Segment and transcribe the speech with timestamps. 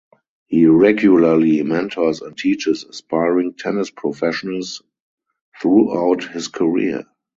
[0.47, 4.81] He regularly mentors and teaches aspiring tennis professionals
[5.61, 7.03] throughout his career.